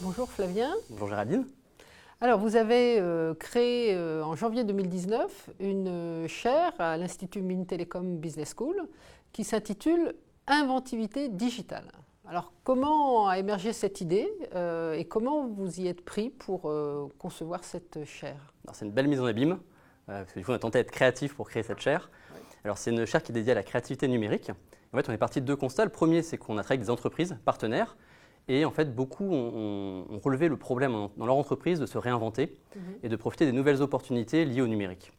Bonjour 0.00 0.30
Flavien. 0.30 0.70
Bonjour 0.90 1.08
Géraldine. 1.08 1.46
Alors, 2.20 2.38
vous 2.38 2.56
avez 2.56 2.98
euh, 3.00 3.34
créé 3.34 3.94
euh, 3.94 4.22
en 4.24 4.36
janvier 4.36 4.64
2019 4.64 5.50
une 5.60 5.88
euh, 5.88 6.28
chaire 6.28 6.72
à 6.78 6.96
l'Institut 6.96 7.42
Mines 7.42 7.66
Telecom 7.66 8.18
Business 8.18 8.54
School 8.56 8.76
qui 9.32 9.44
s'intitule 9.44 10.14
Inventivité 10.46 11.30
digitale. 11.30 11.90
Alors, 12.26 12.52
comment 12.64 13.28
a 13.28 13.38
émergé 13.38 13.72
cette 13.72 14.02
idée 14.02 14.30
et 14.54 15.04
comment 15.06 15.46
vous 15.46 15.80
y 15.80 15.86
êtes 15.86 16.04
pris 16.04 16.28
pour 16.28 16.70
concevoir 17.18 17.64
cette 17.64 18.04
chaire? 18.04 18.52
C'est 18.74 18.84
une 18.84 18.92
belle 18.92 19.08
mise 19.08 19.20
en 19.20 19.24
abîme, 19.24 19.58
parce 20.06 20.32
que 20.32 20.38
du 20.38 20.44
coup, 20.44 20.52
on 20.52 20.54
a 20.54 20.58
tenté 20.58 20.78
d'être 20.78 20.90
créatif 20.90 21.34
pour 21.34 21.48
créer 21.48 21.62
cette 21.62 21.80
chaire. 21.80 22.10
Alors, 22.64 22.78
c'est 22.78 22.90
une 22.90 23.04
chaire 23.04 23.22
qui 23.22 23.32
est 23.32 23.34
dédiée 23.34 23.52
à 23.52 23.56
la 23.56 23.62
créativité 23.62 24.08
numérique. 24.08 24.50
En 24.92 24.96
fait, 24.96 25.08
on 25.08 25.12
est 25.12 25.18
parti 25.18 25.40
de 25.40 25.46
deux 25.46 25.56
constats. 25.56 25.84
Le 25.84 25.90
premier, 25.90 26.22
c'est 26.22 26.38
qu'on 26.38 26.56
a 26.56 26.62
travaillé 26.62 26.78
avec 26.78 26.86
des 26.86 26.90
entreprises 26.90 27.36
partenaires 27.44 27.96
et 28.48 28.64
en 28.64 28.70
fait, 28.70 28.94
beaucoup 28.94 29.24
ont, 29.24 30.20
relevé 30.22 30.48
le 30.48 30.56
problème 30.56 31.08
dans 31.16 31.26
leur 31.26 31.36
entreprise 31.36 31.80
de 31.80 31.86
se 31.86 31.98
réinventer 31.98 32.56
mhm. 32.76 32.82
et 33.02 33.08
de 33.08 33.16
profiter 33.16 33.46
des 33.46 33.52
nouvelles 33.52 33.82
opportunités 33.82 34.44
liées 34.44 34.60
au 34.60 34.66
numérique. 34.66 35.12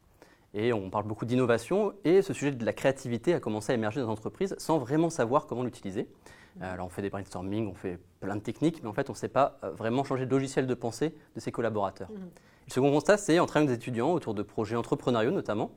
Et 0.54 0.72
on 0.72 0.90
parle 0.90 1.04
beaucoup 1.04 1.26
d'innovation 1.26 1.92
et 2.04 2.22
ce 2.22 2.32
sujet 2.32 2.52
de 2.52 2.64
la 2.64 2.72
créativité 2.72 3.34
a 3.34 3.40
commencé 3.40 3.72
à 3.72 3.74
émerger 3.74 4.00
dans 4.00 4.06
les 4.06 4.12
entreprises 4.12 4.54
sans 4.58 4.78
vraiment 4.78 5.10
savoir 5.10 5.46
comment 5.46 5.64
l'utiliser. 5.64 6.08
Mhm. 6.56 6.62
Alors 6.62 6.86
on 6.86 6.88
fait 6.88 7.02
des 7.02 7.10
brainstorming, 7.10 7.68
on 7.68 7.74
fait 7.74 7.98
plein 8.20 8.36
de 8.36 8.40
techniques, 8.40 8.82
mais 8.82 8.88
en 8.88 8.94
fait 8.94 9.10
on 9.10 9.12
ne 9.12 9.18
sait 9.18 9.28
pas 9.28 9.58
euh, 9.64 9.70
vraiment 9.72 10.04
changer 10.04 10.24
de 10.24 10.30
logiciel 10.30 10.66
de 10.66 10.74
pensée 10.74 11.14
de 11.34 11.40
ses 11.40 11.52
collaborateurs. 11.52 12.10
Mhm. 12.10 12.30
Le 12.66 12.72
second 12.72 12.90
constat, 12.90 13.16
c'est 13.16 13.38
en 13.38 13.46
travaillant 13.46 13.68
avec 13.68 13.78
des 13.78 13.82
étudiants 13.82 14.12
autour 14.12 14.34
de 14.34 14.42
projets 14.42 14.76
entrepreneuriaux 14.76 15.30
notamment, 15.30 15.70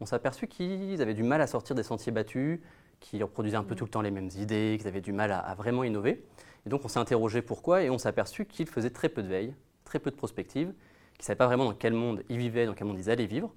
on 0.00 0.06
s'est 0.06 0.16
aperçu 0.16 0.48
qu'ils 0.48 1.00
avaient 1.00 1.14
du 1.14 1.22
mal 1.22 1.40
à 1.40 1.46
sortir 1.46 1.76
des 1.76 1.84
sentiers 1.84 2.10
battus, 2.10 2.60
qu'ils 2.98 3.22
reproduisaient 3.22 3.56
un 3.56 3.62
peu 3.62 3.76
tout 3.76 3.84
le 3.84 3.90
temps 3.90 4.02
les 4.02 4.10
mêmes 4.10 4.30
idées, 4.36 4.76
qu'ils 4.78 4.88
avaient 4.88 5.00
du 5.00 5.12
mal 5.12 5.30
à 5.30 5.54
vraiment 5.54 5.84
innover. 5.84 6.24
Et 6.66 6.70
donc 6.70 6.84
on 6.84 6.88
s'est 6.88 6.98
interrogé 6.98 7.42
pourquoi 7.42 7.82
et 7.82 7.90
on 7.90 7.98
s'est 7.98 8.08
aperçu 8.08 8.46
qu'ils 8.46 8.68
faisaient 8.68 8.90
très 8.90 9.08
peu 9.08 9.22
de 9.22 9.28
veille, 9.28 9.54
très 9.84 9.98
peu 9.98 10.10
de 10.10 10.16
prospective, 10.16 10.68
qu'ils 11.14 11.22
ne 11.22 11.24
savaient 11.24 11.36
pas 11.36 11.46
vraiment 11.46 11.64
dans 11.64 11.74
quel 11.74 11.92
monde 11.92 12.22
ils 12.28 12.38
vivaient, 12.38 12.66
dans 12.66 12.74
quel 12.74 12.86
monde 12.86 12.98
ils 12.98 13.10
allaient 13.10 13.26
vivre, 13.26 13.52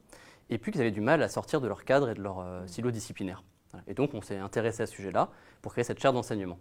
et 0.49 0.57
puis 0.57 0.71
qu'ils 0.71 0.81
avaient 0.81 0.91
du 0.91 1.01
mal 1.01 1.21
à 1.23 1.29
sortir 1.29 1.61
de 1.61 1.67
leur 1.67 1.83
cadre 1.85 2.09
et 2.09 2.13
de 2.13 2.21
leur 2.21 2.39
euh, 2.39 2.67
silo 2.67 2.91
disciplinaire. 2.91 3.43
Et 3.87 3.93
donc 3.93 4.13
on 4.13 4.21
s'est 4.21 4.37
intéressé 4.37 4.83
à 4.83 4.85
ce 4.85 4.93
sujet-là 4.93 5.29
pour 5.61 5.73
créer 5.73 5.83
cette 5.83 5.99
chaire 5.99 6.13
d'enseignement. 6.13 6.57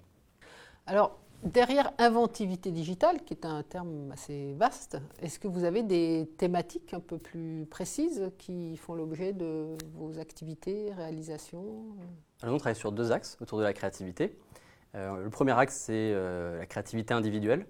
Alors, 0.87 1.19
derrière 1.45 1.93
inventivité 1.99 2.71
digitale, 2.71 3.23
qui 3.25 3.35
est 3.35 3.45
un 3.45 3.63
terme 3.63 4.11
assez 4.13 4.55
vaste, 4.55 4.99
est-ce 5.21 5.39
que 5.39 5.49
vous 5.49 5.65
avez 5.65 5.83
des 5.83 6.29
thématiques 6.39 6.95
un 6.95 7.01
peu 7.01 7.19
plus 7.19 7.67
précises 7.71 8.31
qui 8.39 8.77
font 8.77 8.95
l'objet 8.95 9.33
de 9.33 9.77
vos 9.95 10.19
activités, 10.19 10.93
réalisations? 10.97 11.85
Alors, 12.43 12.55
on 12.55 12.59
travaille 12.59 12.77
sur 12.77 12.93
deux 12.93 13.13
axes 13.13 13.37
autour 13.41 13.59
de 13.59 13.65
la 13.65 13.73
créativité. 13.73 14.39
Euh, 14.95 15.23
le 15.23 15.31
premier 15.31 15.53
axe, 15.53 15.77
c'est 15.77 16.13
euh, 16.15 16.59
la 16.59 16.67
créativité 16.67 17.15
individuelle. 17.15 17.67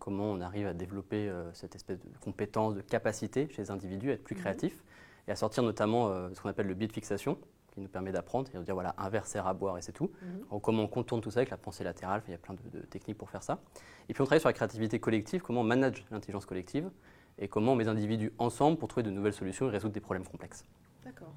Comment 0.00 0.32
on 0.32 0.40
arrive 0.42 0.66
à 0.66 0.74
développer 0.74 1.28
euh, 1.28 1.50
cette 1.54 1.74
espèce 1.74 1.98
de 1.98 2.08
compétence, 2.20 2.74
de 2.74 2.82
capacité 2.82 3.48
chez 3.50 3.62
les 3.62 3.70
individus 3.70 4.10
à 4.10 4.14
être 4.14 4.24
plus 4.24 4.34
mhm. 4.34 4.42
créatifs 4.42 4.84
et 5.26 5.30
à 5.30 5.36
sortir 5.36 5.62
notamment 5.62 6.08
ce 6.34 6.40
qu'on 6.40 6.48
appelle 6.48 6.66
le 6.66 6.74
biais 6.74 6.88
de 6.88 6.92
fixation, 6.92 7.38
qui 7.72 7.80
nous 7.80 7.88
permet 7.88 8.12
d'apprendre 8.12 8.48
et 8.54 8.58
de 8.58 8.62
dire 8.62 8.74
voilà, 8.74 8.94
un 8.98 9.08
verre 9.08 9.26
sert 9.26 9.46
à 9.46 9.54
boire 9.54 9.78
et 9.78 9.82
c'est 9.82 9.92
tout. 9.92 10.10
Mhm. 10.22 10.60
comment 10.60 10.84
on 10.84 10.88
contourne 10.88 11.20
tout 11.20 11.30
ça 11.30 11.40
avec 11.40 11.50
la 11.50 11.56
pensée 11.56 11.84
latérale, 11.84 12.22
il 12.28 12.30
y 12.30 12.34
a 12.34 12.38
plein 12.38 12.54
de, 12.54 12.80
techniques 12.80 13.18
pour 13.18 13.30
faire 13.30 13.42
ça. 13.42 13.60
Et 14.08 14.14
puis 14.14 14.22
on 14.22 14.24
travaille 14.24 14.40
sur 14.40 14.48
la 14.48 14.52
créativité 14.52 15.00
collective, 15.00 15.42
comment 15.42 15.62
on 15.62 15.64
manage 15.64 16.04
l'intelligence 16.10 16.46
collective 16.46 16.90
et 17.38 17.48
comment 17.48 17.72
on 17.72 17.76
met 17.76 17.84
les 17.84 17.90
individus 17.90 18.32
ensemble 18.38 18.78
pour 18.78 18.88
trouver 18.88 19.02
de 19.02 19.10
nouvelles 19.10 19.32
solutions 19.32 19.66
et 19.68 19.70
résoudre 19.70 19.94
des 19.94 20.00
problèmes 20.00 20.26
complexes. 20.26 20.64
D'accord. 21.04 21.32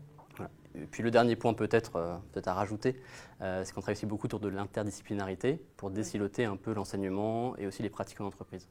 Et 0.75 0.85
puis 0.87 1.03
le 1.03 1.11
dernier 1.11 1.37
point 1.37 1.53
peut-être 1.53 1.95
euh, 1.95 2.17
peut 2.33 2.41
à 2.45 2.53
rajouter, 2.53 3.01
euh, 3.41 3.63
c'est 3.63 3.73
qu'on 3.73 3.79
travaille 3.79 3.95
aussi 3.95 4.05
beaucoup 4.05 4.27
autour 4.27 4.41
de 4.41 4.49
l'interdisciplinarité 4.49 5.61
pour 5.77 5.89
déciloter 5.89 6.43
un 6.43 6.57
peu 6.57 6.73
l'enseignement 6.73 7.55
et 7.57 7.65
aussi 7.65 7.81
les 7.81 7.89
pratiques 7.89 8.19
en 8.19 8.25
entreprise. 8.25 8.67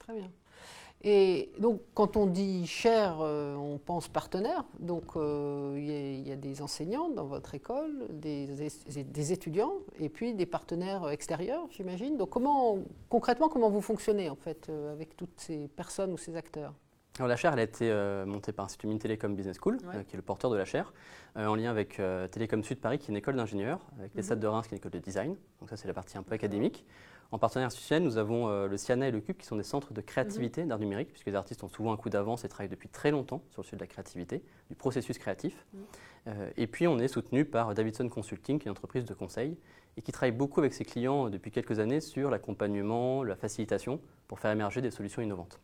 Très 0.00 0.14
bien. 0.14 0.30
Et 1.02 1.50
donc, 1.58 1.80
quand 1.94 2.16
on 2.16 2.26
dit 2.26 2.66
cher, 2.66 3.18
euh, 3.20 3.56
on 3.56 3.78
pense 3.78 4.08
partenaire. 4.08 4.64
Donc, 4.78 5.12
il 5.16 6.28
y, 6.28 6.32
a 6.32 6.36
des 6.36 6.60
enseignants 6.62 7.08
dans 7.08 7.24
votre 7.24 7.54
école, 7.54 8.06
des, 8.10 9.32
étudiants, 9.32 9.72
et 9.98 10.08
puis 10.08 10.34
des 10.34 10.46
partenaires 10.46 11.08
extérieurs, 11.08 11.66
j'imagine. 11.70 12.16
Donc, 12.16 12.30
comment, 12.30 12.78
concrètement, 13.08 13.48
comment 13.48 13.70
vous 13.70 13.80
fonctionnez 13.80 14.28
en 14.28 14.36
fait 14.36 14.70
avec 14.92 15.16
toutes 15.16 15.38
ces 15.40 15.68
personnes 15.68 16.12
ou 16.12 16.18
ces 16.18 16.36
acteurs? 16.36 16.74
La 17.26 17.36
chaire, 17.36 17.52
elle 17.52 17.58
a 17.58 17.64
été 17.64 17.90
euh, 17.90 18.24
montée 18.26 18.52
par 18.52 18.64
l'Institut 18.64 18.86
Mines 18.86 18.98
Télécom 18.98 19.34
Business 19.34 19.56
School, 19.60 19.78
euh, 19.94 20.02
qui 20.04 20.14
est 20.14 20.16
le 20.16 20.22
porteur 20.22 20.50
de 20.50 20.56
la 20.56 20.64
chaire, 20.64 20.92
euh, 21.36 21.46
en 21.46 21.54
lien 21.54 21.70
avec 21.70 22.00
Télécom 22.30 22.62
Sud 22.62 22.80
Paris, 22.80 22.98
qui 22.98 23.06
est 23.06 23.10
une 23.10 23.16
école 23.16 23.36
d'ingénieurs, 23.36 23.80
avec 23.98 24.14
les 24.14 24.22
mm 24.22 24.38
de 24.38 24.46
Reims, 24.46 24.66
qui 24.66 24.74
est 24.74 24.76
une 24.76 24.80
école 24.80 24.92
de 24.92 24.98
design. 24.98 25.36
Donc 25.60 25.70
ça, 25.70 25.76
c'est 25.76 25.88
la 25.88 25.94
partie 25.94 26.16
un 26.18 26.22
peu 26.22 26.34
académique. 26.34 26.84
En 27.32 27.38
partenaire 27.38 27.66
institutionnel, 27.66 28.02
nous 28.02 28.18
avons 28.18 28.48
le 28.66 28.76
CIANA 28.76 29.06
et 29.06 29.10
le 29.12 29.20
CUP, 29.20 29.38
qui 29.38 29.46
sont 29.46 29.56
des 29.56 29.62
centres 29.62 29.92
de 29.92 30.00
créativité 30.00 30.62
mhm. 30.62 30.68
d'art 30.68 30.78
numérique, 30.80 31.10
puisque 31.12 31.26
les 31.26 31.36
artistes 31.36 31.62
ont 31.62 31.68
souvent 31.68 31.92
un 31.92 31.96
coup 31.96 32.10
d'avance 32.10 32.44
et 32.44 32.48
travaillent 32.48 32.70
depuis 32.70 32.88
très 32.88 33.12
longtemps 33.12 33.42
sur 33.50 33.62
le 33.62 33.64
sujet 33.64 33.76
de 33.76 33.82
la 33.82 33.86
créativité, 33.86 34.42
du 34.68 34.74
processus 34.74 35.18
créatif. 35.18 35.66
Mhm. 35.72 36.32
et 36.56 36.66
puis, 36.66 36.88
on 36.88 36.98
est 36.98 37.08
soutenu 37.08 37.44
par 37.44 37.74
Davidson 37.74 38.08
Consulting, 38.08 38.58
qui 38.58 38.64
est 38.64 38.66
une 38.66 38.72
entreprise 38.72 39.04
de 39.04 39.14
conseil, 39.14 39.56
et 39.96 40.02
qui 40.02 40.12
travaille 40.12 40.32
beaucoup 40.32 40.60
avec 40.60 40.72
ses 40.72 40.84
clients 40.84 41.30
depuis 41.30 41.50
quelques 41.50 41.78
années 41.78 42.00
sur 42.00 42.30
l'accompagnement, 42.30 43.22
la 43.22 43.36
facilitation, 43.36 44.00
pour 44.26 44.40
faire 44.40 44.50
émerger 44.50 44.80
des 44.80 44.90
solutions 44.90 45.22
innovantes. 45.22 45.60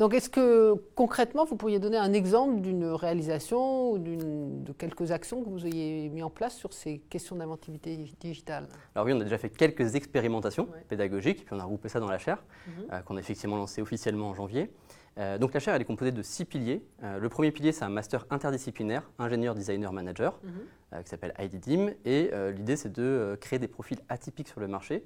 Donc, 0.00 0.14
est-ce 0.14 0.30
que 0.30 0.82
concrètement, 0.94 1.44
vous 1.44 1.56
pourriez 1.56 1.78
donner 1.78 1.98
un 1.98 2.14
exemple 2.14 2.62
d'une 2.62 2.86
réalisation 2.86 3.92
ou 3.92 3.98
de 3.98 4.72
quelques 4.72 5.10
actions 5.12 5.44
que 5.44 5.50
vous 5.50 5.66
ayez 5.66 6.08
mis 6.08 6.22
en 6.22 6.30
place 6.30 6.56
sur 6.56 6.72
ces 6.72 7.00
questions 7.10 7.36
d'inventivité 7.36 7.98
digitale? 8.18 8.66
Alors 8.94 9.04
oui, 9.04 9.12
on 9.12 9.20
a 9.20 9.24
déjà 9.24 9.36
fait 9.36 9.50
quelques 9.50 9.96
expérimentations 9.96 10.68
pédagogiques, 10.88 11.44
puis 11.44 11.54
on 11.54 11.60
a 11.60 11.64
regroupé 11.64 11.90
ça 11.90 12.00
dans 12.00 12.08
la 12.08 12.16
chaire, 12.16 12.42
mhm. 12.66 12.72
euh, 12.94 13.00
qu'on 13.00 13.18
a 13.18 13.20
effectivement 13.20 13.58
lancé 13.58 13.82
officiellement 13.82 14.30
en 14.30 14.34
janvier. 14.34 14.70
Euh, 15.18 15.36
donc 15.36 15.52
la 15.52 15.60
chaire, 15.60 15.74
elle 15.74 15.82
est 15.82 15.84
composée 15.84 16.12
de 16.12 16.22
six 16.22 16.46
piliers. 16.46 16.82
Euh, 17.02 17.18
le 17.18 17.28
premier 17.28 17.50
pilier, 17.50 17.72
c'est 17.72 17.84
un 17.84 17.90
master 17.90 18.24
interdisciplinaire, 18.30 19.02
ingénieur, 19.18 19.54
designer, 19.54 19.92
manager, 19.92 20.40
mhm. 20.42 21.02
qui 21.02 21.10
s'appelle 21.10 21.34
IDDIM. 21.38 21.90
Et 22.06 22.30
l'idée, 22.56 22.76
c'est 22.76 22.90
de 22.90 23.36
créer 23.38 23.58
des 23.58 23.68
profils 23.68 23.98
atypiques 24.08 24.48
sur 24.48 24.60
le 24.60 24.66
marché, 24.66 25.04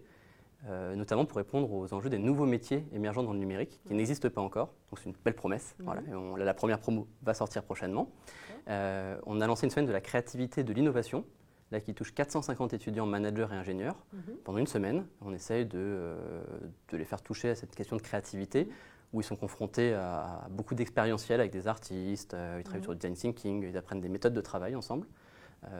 euh, 0.71 0.95
notamment 0.95 1.27
pour 1.27 1.37
répondre 1.37 1.71
aux 1.71 1.93
enjeux 1.93 2.09
des 2.09 2.19
nouveaux 2.19 2.47
métiers 2.47 2.87
émergents 2.95 3.23
dans 3.23 3.35
le 3.35 3.39
numérique 3.39 3.81
qui 3.87 3.93
n'existent 3.93 4.31
pas 4.31 4.41
encore. 4.41 4.69
Donc 4.91 4.99
c'est 4.99 5.11
une 5.11 5.15
belle 5.23 5.35
promesse. 5.35 5.77
Mhm. 5.79 6.39
la 6.39 6.55
première 6.55 6.79
promo 6.79 7.07
va 7.23 7.35
sortir 7.35 7.63
prochainement. 7.63 8.11
Euh, 8.69 9.19
on 9.27 9.43
a 9.43 9.47
lancé 9.47 9.67
une 9.67 9.71
semaine 9.71 9.87
de 9.87 9.93
la 9.93 10.01
créativité 10.01 10.63
et 10.63 10.65
de 10.65 10.73
l'innovation, 10.73 11.27
là 11.71 11.81
qui 11.81 11.93
touche 11.93 12.15
450 12.15 12.73
étudiants, 12.73 13.05
managers 13.05 13.49
et 13.51 13.55
ingénieurs 13.55 14.07
mhm. 14.15 14.37
pendant 14.43 14.59
une 14.59 14.67
semaine. 14.67 15.07
On 15.21 15.35
essaye 15.35 15.69
euh, 15.75 16.43
de, 16.91 16.97
les 16.97 17.05
faire 17.05 17.21
toucher 17.21 17.51
à 17.51 17.55
cette 17.55 17.75
question 17.75 17.97
de 17.97 18.03
créativité. 18.03 18.65
Mhm. 18.65 18.73
où 19.13 19.21
ils 19.21 19.25
sont 19.25 19.37
confrontés 19.37 19.93
à, 19.93 20.49
beaucoup 20.51 20.75
d'expérientiels 20.75 21.41
avec 21.41 21.53
des 21.53 21.69
artistes, 21.69 22.35
ils 22.59 22.65
travaillent 22.65 22.83
sur 22.83 22.93
le 22.93 22.97
design 22.97 23.15
thinking, 23.15 23.69
ils 23.69 23.77
apprennent 23.77 24.01
des 24.01 24.09
méthodes 24.09 24.35
de 24.35 24.41
travail 24.41 24.75
ensemble, 24.75 25.07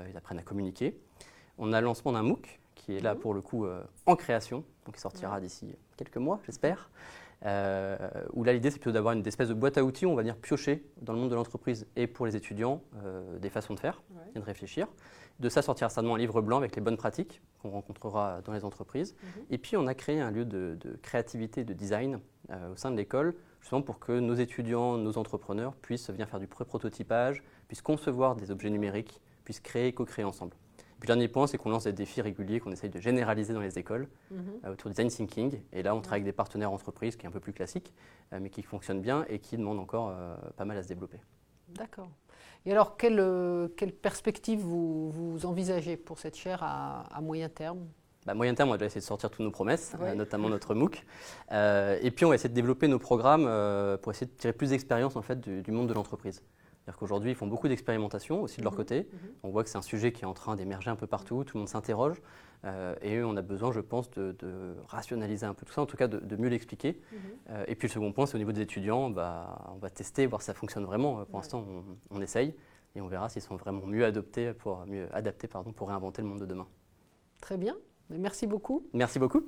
ils 0.09 0.17
apprennent 0.17 0.39
à 0.39 0.43
communiquer. 0.43 1.01
On 1.59 1.73
a 1.73 1.81
le 1.81 1.87
lancement 1.87 2.13
d'un 2.13 2.23
MOOC 2.23 2.61
qui 2.75 2.97
est 2.97 3.01
là 3.01 3.15
pour 3.15 3.35
le 3.35 3.41
coup 3.41 3.67
en 4.07 4.17
création, 4.17 4.65
donc 4.87 4.97
il 4.97 5.01
sortira 5.01 5.41
d'ici 5.41 5.75
quelques 5.97 6.17
mois, 6.17 6.41
j'espère. 6.45 6.91
Euh, 7.47 7.97
où 8.33 8.45
là, 8.45 8.53
l'idée, 8.53 8.71
c'est 8.71 8.79
plutôt 8.79 8.93
d'avoir 8.93 9.15
une 9.15 9.27
espèce 9.27 9.49
de 9.49 9.55
boîte 9.55 9.77
à 9.77 9.85
outils 9.85 10.07
où 10.07 10.11
on 10.11 10.15
va 10.15 10.23
venir 10.23 10.37
piocher 10.37 10.85
dans 11.03 11.13
le 11.13 11.19
monde 11.19 11.31
de 11.31 11.35
l'entreprise 11.35 11.87
et 11.97 12.07
pour 12.07 12.27
les 12.27 12.37
étudiants 12.37 12.83
euh, 13.05 13.39
des 13.39 13.51
façons 13.51 13.75
de 13.75 13.81
faire 13.81 14.03
et 14.35 14.39
de 14.39 14.45
réfléchir. 14.45 14.87
De 15.41 15.49
ça 15.49 15.63
sortira 15.63 15.91
certainement 15.91 16.15
un 16.15 16.19
livre 16.19 16.41
blanc 16.41 16.59
avec 16.59 16.75
les 16.77 16.81
bonnes 16.81 16.97
pratiques 16.97 17.43
qu'on 17.61 17.71
rencontrera 17.71 18.41
dans 18.43 18.53
les 18.53 18.65
entreprises. 18.65 19.15
Mhm. 19.15 19.45
Et 19.51 19.59
puis, 19.59 19.77
on 19.77 19.87
a 19.87 19.95
créé 19.95 20.21
un 20.21 20.31
lieu 20.31 20.45
de, 20.45 20.79
créativité 21.03 21.65
de 21.65 21.75
design 21.75 22.21
euh, 22.51 22.73
au 22.73 22.77
sein 22.77 22.91
de 22.91 22.97
l'école, 22.97 23.35
justement 23.61 23.83
pour 23.83 23.99
que 23.99 24.13
nos 24.13 24.35
étudiants, 24.35 24.97
nos 24.97 25.19
entrepreneurs 25.19 25.75
puissent 25.75 26.09
venir 26.09 26.29
faire 26.29 26.41
du 26.41 26.47
pré-prototypage, 26.47 27.43
puissent 27.69 27.83
concevoir 27.83 28.37
des 28.37 28.51
objets 28.51 28.71
numériques, 28.71 29.21
puissent 29.45 29.61
créer 29.61 29.89
et 29.89 29.93
co-créer 29.93 30.25
ensemble 30.25 30.55
le 31.03 31.07
dernier 31.07 31.29
point, 31.29 31.47
c'est 31.47 31.59
qu'on 31.59 31.71
lance 31.71 31.85
des 31.85 31.93
défis 31.93 32.23
réguliers 32.23 32.61
qu'on 32.61 32.73
essaye 32.73 32.91
de 32.91 33.01
généraliser 33.01 33.53
dans 33.53 33.61
les 33.61 33.79
écoles 33.79 34.09
mhm. 34.31 34.39
euh, 34.65 34.73
autour 34.73 34.91
du 34.91 34.95
design 34.95 35.09
thinking. 35.09 35.61
Et 35.73 35.83
là, 35.83 35.95
on 35.95 36.01
travaille 36.01 36.21
avec 36.21 36.25
des 36.25 36.33
partenaires 36.33 36.73
entreprises 36.73 37.17
qui 37.17 37.27
est 37.27 37.29
un 37.29 37.33
peu 37.33 37.41
plus 37.41 37.53
classique, 37.53 37.93
euh, 38.33 38.39
mais 38.41 38.51
qui 38.51 38.63
fonctionnent 38.63 39.03
bien 39.03 39.25
et 39.29 39.39
qui 39.39 39.57
demandent 39.57 39.81
encore 39.81 40.11
euh, 40.11 40.35
pas 40.57 40.65
mal 40.65 40.79
à 40.79 40.83
se 40.83 40.89
développer. 40.89 41.19
D'accord. 41.69 42.09
Et 42.67 42.73
alors, 42.73 42.97
quelle, 42.97 43.23
quelle 43.77 43.93
perspective 43.93 44.59
vous, 44.59 45.11
vous, 45.11 45.45
envisagez 45.45 45.99
pour 45.99 46.19
cette 46.19 46.37
chaire 46.37 46.63
à, 46.63 47.21
moyen 47.21 47.51
terme? 47.51 47.87
Bah, 48.25 48.33
moyen 48.33 48.55
terme, 48.55 48.71
on 48.71 48.73
va 48.73 48.79
déjà 48.79 48.87
essayer 48.87 49.03
de 49.03 49.07
sortir 49.07 49.29
toutes 49.29 49.45
nos 49.45 49.51
promesses, 49.51 49.95
notamment 50.17 50.49
notre 50.49 50.75
MOOC. 50.75 51.05
et 51.51 52.11
puis, 52.11 52.25
on 52.25 52.31
va 52.31 52.37
essayer 52.37 52.49
de 52.49 52.55
développer 52.55 52.89
nos 52.89 52.99
programmes 52.99 53.45
pour 53.99 54.13
essayer 54.13 54.27
de 54.27 54.37
tirer 54.37 54.55
plus 54.55 54.71
d'expérience 54.71 55.15
en 55.17 55.21
fait, 55.21 55.39
du, 55.41 55.61
du, 55.61 55.73
monde 55.73 55.89
de 55.89 55.93
l'entreprise. 55.93 56.43
C'est-à-dire 56.85 56.99
qu'aujourd'hui, 56.99 57.31
ils 57.31 57.35
font 57.35 57.47
beaucoup 57.47 57.67
d'expérimentations 57.67 58.43
aussi 58.43 58.59
de 58.59 58.63
leur 58.63 58.73
mhm. 58.73 58.77
côté. 58.77 59.09
Mhm. 59.11 59.19
On 59.43 59.49
voit 59.49 59.65
que 59.65 59.71
c'est 59.71 59.79
un 59.79 59.83
sujet 59.83 60.13
qui 60.13 60.25
est 60.25 60.27
en 60.27 60.35
train 60.35 60.55
d'émerger 60.55 60.91
un 60.91 60.97
peu 60.97 61.07
partout, 61.07 61.43
tout 61.43 61.57
le 61.57 61.61
monde 61.61 61.69
s'interroge. 61.69 62.21
Euh, 62.67 62.95
et 63.01 63.23
on 63.23 63.37
a 63.37 63.43
besoin, 63.43 63.73
je 63.73 63.81
pense, 63.81 64.11
de, 64.11 64.77
rationaliser 64.87 65.47
un 65.47 65.55
peu 65.55 65.65
tout 65.65 65.73
ça, 65.73 65.81
en 65.81 65.87
tout 65.87 65.97
cas 65.97 66.09
de, 66.09 66.37
mieux 66.37 66.51
l'expliquer. 66.51 67.01
Mhm. 67.11 67.19
Euh, 67.51 67.65
et 67.69 67.75
puis 67.75 67.89
le 67.89 67.93
second 67.93 68.13
point, 68.13 68.27
c'est 68.27 68.35
au 68.35 68.39
niveau 68.39 68.53
des 68.53 68.61
étudiants, 68.61 69.09
bah, 69.09 69.73
on 69.75 69.79
va 69.79 69.89
tester, 69.89 70.27
voir 70.27 70.43
si 70.43 70.47
ça 70.47 70.55
fonctionne 70.55 70.85
vraiment. 70.85 71.25
Pour 71.25 71.39
l'instant, 71.39 71.65
on, 72.11 72.21
essaye 72.21 72.55
et 72.95 73.01
on 73.01 73.09
verra 73.09 73.31
s'ils 73.31 73.41
sont 73.41 73.57
vraiment 73.57 73.87
mieux 73.87 74.05
adaptés, 74.05 74.53
pour, 74.53 74.85
mieux 74.87 75.09
adaptés 75.15 75.49
pardon, 75.49 75.73
pour 75.73 75.89
réinventer 75.89 76.21
le 76.21 76.29
monde 76.29 76.41
de 76.41 76.47
demain. 76.47 76.67
Très 77.41 77.57
bien, 77.57 77.77
merci 78.11 78.47
beaucoup. 78.47 78.87
Merci 78.93 79.19
beaucoup. 79.19 79.43